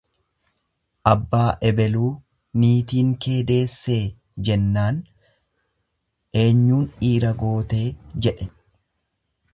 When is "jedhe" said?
8.27-8.53